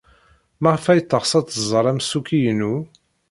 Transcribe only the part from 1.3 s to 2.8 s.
ad tẓer amsukki-inu?